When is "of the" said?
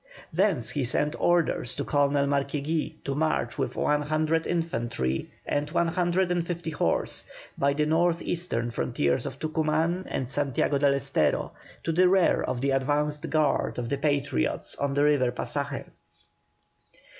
12.41-12.71, 13.77-13.97